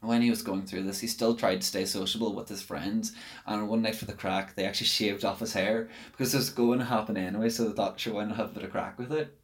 When 0.00 0.22
he 0.22 0.30
was 0.30 0.42
going 0.42 0.64
through 0.64 0.84
this, 0.84 1.00
he 1.00 1.08
still 1.08 1.34
tried 1.34 1.60
to 1.60 1.66
stay 1.66 1.84
sociable 1.84 2.34
with 2.34 2.48
his 2.48 2.62
friends. 2.62 3.12
And 3.46 3.68
one 3.68 3.82
night 3.82 3.96
for 3.96 4.04
the 4.04 4.12
crack, 4.12 4.54
they 4.54 4.64
actually 4.64 4.86
shaved 4.86 5.24
off 5.24 5.40
his 5.40 5.52
hair 5.52 5.88
because 6.12 6.32
it 6.32 6.38
was 6.38 6.50
going 6.50 6.78
to 6.78 6.84
happen 6.84 7.16
anyway. 7.16 7.48
So 7.48 7.70
thought, 7.72 7.98
sure, 7.98 8.14
why 8.14 8.24
not 8.24 8.36
have 8.36 8.50
a 8.50 8.54
bit 8.54 8.64
of 8.64 8.70
crack 8.70 8.98
with 8.98 9.12
it? 9.12 9.36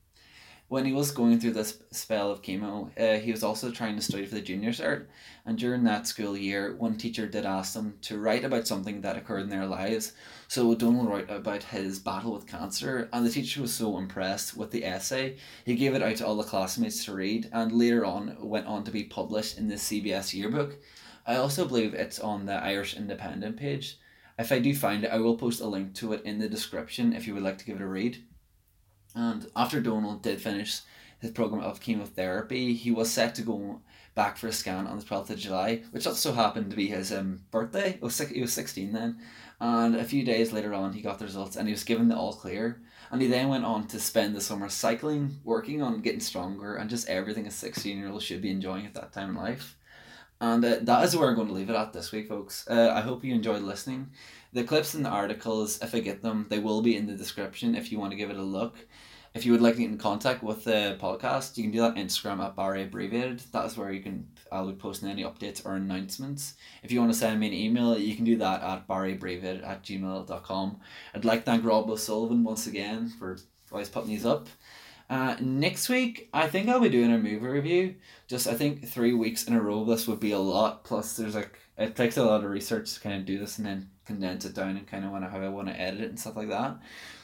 When 0.68 0.87
he 0.87 0.92
was 0.92 1.11
going 1.11 1.38
through 1.38 1.52
this 1.52 1.78
spell 1.90 2.30
of 2.30 2.42
chemo, 2.42 2.90
uh, 2.99 3.21
he 3.21 3.30
was 3.30 3.44
also 3.44 3.71
trying 3.71 3.97
to 3.97 4.02
study 4.02 4.25
for 4.25 4.35
the 4.35 4.40
junior 4.40 4.71
cert. 4.71 5.06
And 5.44 5.59
during 5.59 5.85
that 5.85 6.06
school 6.06 6.37
year, 6.37 6.75
one 6.76 6.97
teacher 6.97 7.26
did 7.26 7.44
ask 7.44 7.75
them 7.75 7.99
to 8.02 8.18
write 8.18 8.44
about 8.44 8.66
something 8.66 9.02
that 9.02 9.16
occurred 9.16 9.42
in 9.42 9.50
their 9.50 9.66
lives. 9.66 10.12
So 10.49 10.75
Donald 10.75 11.09
wrote 11.09 11.30
about 11.30 11.64
his 11.64 11.99
battle 11.99 12.33
with 12.33 12.47
cancer, 12.47 13.11
and 13.12 13.26
the 13.26 13.30
teacher 13.30 13.61
was 13.61 13.75
so 13.75 13.99
impressed 13.99 14.56
with 14.56 14.71
the 14.71 14.85
essay, 14.87 15.37
he 15.66 15.75
gave 15.75 15.94
it 15.94 16.02
out 16.02 16.16
to 16.16 16.26
all 16.26 16.37
the 16.37 16.44
classmates 16.44 17.04
to 17.04 17.14
read, 17.14 17.50
and 17.52 17.71
later 17.71 18.04
on 18.04 18.37
went 18.40 18.66
on 18.66 18.85
to 18.85 18.90
be 18.90 19.04
published 19.04 19.59
in 19.59 19.68
the 19.68 19.75
CBS 19.75 20.33
yearbook. 20.33 20.76
I 21.26 21.37
also 21.37 21.66
believe 21.66 21.94
it's 21.94 22.18
on 22.18 22.47
the 22.47 22.54
Irish 22.54 22.97
Independent 22.97 23.59
page. 23.59 23.99
If 24.38 24.50
I 24.50 24.59
do 24.59 24.75
find 24.75 25.04
it, 25.04 25.12
I 25.12 25.18
will 25.18 25.37
post 25.37 25.61
a 25.61 25.66
link 25.66 25.94
to 25.97 26.14
it 26.14 26.23
in 26.25 26.38
the 26.38 26.49
description 26.49 27.12
if 27.12 27.26
you 27.26 27.35
would 27.35 27.42
like 27.42 27.59
to 27.59 27.64
give 27.64 27.76
it 27.76 27.83
a 27.83 27.87
read. 27.87 28.25
And 29.14 29.47
after 29.54 29.80
Donald 29.80 30.23
did 30.23 30.40
finish 30.40 30.80
his 31.21 31.30
program 31.30 31.62
of 31.62 31.80
chemotherapy, 31.80 32.75
he 32.75 32.90
was 32.90 33.11
set 33.11 33.35
to 33.37 33.42
go 33.42 33.80
back 34.14 34.37
for 34.37 34.49
a 34.49 34.52
scan 34.52 34.87
on 34.87 34.99
the 34.99 35.04
12th 35.04 35.30
of 35.30 35.38
July, 35.38 35.83
which 35.90 36.06
also 36.06 36.33
happened 36.33 36.71
to 36.71 36.76
be 36.76 36.88
his 36.88 37.12
um, 37.12 37.42
birthday. 37.50 37.99
Was, 38.00 38.18
he 38.18 38.40
was 38.40 38.52
16 38.52 38.92
then. 38.92 39.18
And 39.61 39.97
a 39.97 40.04
few 40.04 40.25
days 40.25 40.52
later 40.52 40.75
on, 40.75 40.92
he 40.92 41.00
got 41.00 41.18
the 41.18 41.25
results 41.25 41.56
and 41.56 41.66
he 41.66 41.73
was 41.73 41.85
given 41.85 42.09
the 42.09 42.16
all 42.16 42.33
clear. 42.33 42.83
And 43.11 43.23
he 43.23 43.28
then 43.28 43.49
went 43.49 43.64
on 43.64 43.87
to 43.88 44.00
spend 44.00 44.35
the 44.35 44.40
summer 44.40 44.68
cycling, 44.68 45.38
working 45.44 45.83
on 45.83 46.00
getting 46.00 46.21
stronger, 46.21 46.75
and 46.75 46.90
just 46.90 47.09
everything 47.09 47.47
a 47.47 47.50
16 47.50 47.97
year 47.97 48.09
old 48.09 48.23
should 48.23 48.42
be 48.42 48.50
enjoying 48.50 48.87
at 48.87 48.94
that 48.94 49.12
time 49.12 49.30
in 49.30 49.37
life. 49.37 49.76
And 50.40 50.64
uh, 50.64 50.78
that 50.82 51.04
is 51.04 51.16
where 51.16 51.28
I'm 51.28 51.36
going 51.36 51.48
to 51.48 51.54
leave 51.54 51.70
it 51.70 51.76
at 51.76 51.92
this 51.92 52.12
week, 52.12 52.28
folks. 52.28 52.66
Uh, 52.68 52.92
I 52.94 53.00
hope 53.00 53.24
you 53.24 53.34
enjoyed 53.34 53.62
listening. 53.62 54.10
The 54.52 54.64
clips 54.64 54.94
and 54.94 55.04
the 55.04 55.10
articles, 55.10 55.80
if 55.82 55.94
I 55.94 56.00
get 56.00 56.22
them, 56.22 56.46
they 56.48 56.58
will 56.58 56.82
be 56.82 56.96
in 56.96 57.06
the 57.06 57.14
description 57.14 57.74
if 57.74 57.90
you 57.90 57.98
want 57.98 58.12
to 58.12 58.16
give 58.16 58.30
it 58.30 58.36
a 58.36 58.42
look. 58.42 58.76
If 59.34 59.44
you 59.44 59.50
would 59.50 59.62
like 59.62 59.74
to 59.74 59.80
get 59.80 59.90
in 59.90 59.98
contact 59.98 60.44
with 60.44 60.62
the 60.62 60.96
podcast, 61.00 61.56
you 61.56 61.64
can 61.64 61.72
do 61.72 61.80
that 61.80 61.92
on 61.92 61.96
Instagram 61.96 62.38
at 62.44 62.54
Barry 62.54 62.84
Abbreviated. 62.84 63.40
That 63.50 63.66
is 63.66 63.76
where 63.76 63.90
you 63.90 64.00
can 64.00 64.28
I'll 64.52 64.68
be 64.68 64.74
posting 64.74 65.08
any 65.08 65.24
updates 65.24 65.66
or 65.66 65.74
announcements. 65.74 66.54
If 66.84 66.92
you 66.92 67.00
want 67.00 67.12
to 67.12 67.18
send 67.18 67.40
me 67.40 67.48
an 67.48 67.52
email, 67.52 67.98
you 67.98 68.14
can 68.14 68.24
do 68.24 68.36
that 68.36 68.62
at 68.62 68.86
barryabbreviated 68.86 69.66
at 69.66 69.82
gmail.com. 69.82 70.80
I'd 71.12 71.24
like 71.24 71.40
to 71.40 71.46
thank 71.46 71.64
Rob 71.64 71.90
O'Sullivan 71.90 72.44
once 72.44 72.68
again 72.68 73.08
for 73.18 73.36
always 73.72 73.88
putting 73.88 74.10
these 74.10 74.24
up. 74.24 74.46
Uh, 75.11 75.37
next 75.40 75.88
week, 75.88 76.28
I 76.32 76.49
think 76.49 76.68
I'll 76.68 76.80
be 76.80 76.88
doing 76.88 77.12
a 77.12 77.18
movie 77.18 77.37
review. 77.38 77.96
Just 78.26 78.46
I 78.46 78.54
think 78.54 78.88
three 78.88 79.12
weeks 79.12 79.44
in 79.44 79.54
a 79.54 79.61
row, 79.61 79.84
this 79.84 80.08
would 80.08 80.20
be 80.20 80.32
a 80.32 80.38
lot. 80.38 80.84
Plus, 80.84 81.16
there's 81.16 81.34
like 81.34 81.58
it 81.76 81.96
takes 81.96 82.16
a 82.16 82.25
lot 82.25 82.44
of 82.44 82.50
research 82.50 82.94
to 82.94 83.00
kind 83.00 83.16
of 83.16 83.26
do 83.26 83.38
this 83.38 83.58
and 83.58 83.66
then 83.66 83.90
condense 84.06 84.44
it 84.44 84.54
down 84.54 84.76
and 84.76 84.87
kind 84.87 85.04
of 85.04 85.11
want 85.11 85.25
to 85.25 85.30
how 85.30 85.40
I 85.40 85.49
want 85.49 85.68
to 85.68 85.80
edit 85.80 86.00
it 86.00 86.08
and 86.08 86.18
stuff 86.18 86.37
like 86.37 86.49
that. 86.49 86.78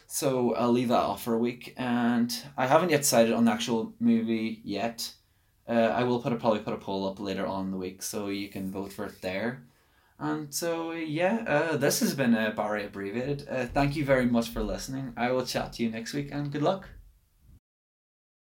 So 0.07 0.55
I'll 0.55 0.73
leave 0.73 0.89
that 0.89 0.95
off 0.95 1.23
for 1.23 1.35
a 1.35 1.39
week, 1.39 1.75
and 1.77 2.37
I 2.57 2.67
haven't 2.67 2.91
yet 2.91 3.03
decided 3.03 3.33
on 3.33 3.45
the 3.45 3.53
actual 3.53 3.95
movie 4.01 4.61
yet. 4.65 5.13
Uh, 5.69 5.73
I 5.73 6.03
will 6.03 6.21
put 6.21 6.33
a 6.33 6.37
probably 6.37 6.61
put 6.61 6.75
a 6.75 6.79
poll 6.79 7.09
up 7.09 7.21
later 7.21 7.47
on 7.47 7.67
in 7.67 7.71
the 7.71 7.77
week, 7.77 8.03
so 8.03 8.27
you 8.27 8.49
can 8.49 8.73
vote 8.73 8.93
for 8.93 9.07
it 9.07 9.23
there. 9.23 9.63
And 10.19 10.53
so 10.53 10.91
yeah, 10.93 11.45
uh, 11.47 11.77
this 11.77 12.01
has 12.01 12.15
been 12.15 12.35
uh, 12.35 12.51
Barry 12.51 12.85
abbreviated. 12.85 13.47
Uh, 13.49 13.67
thank 13.67 13.97
you 13.97 14.05
very 14.05 14.27
much 14.27 14.49
for 14.49 14.63
listening. 14.63 15.13
I 15.17 15.31
will 15.31 15.47
chat 15.47 15.75
to 15.75 15.83
you 15.83 15.91
next 15.91 16.13
week, 16.13 16.31
and 16.33 16.53
good 16.53 16.63
luck. 16.63 16.89